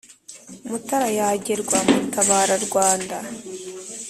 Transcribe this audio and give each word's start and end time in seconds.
mutara 0.69 1.07
yagerwa 1.19 1.77
mutabara-rwanda 1.91 3.17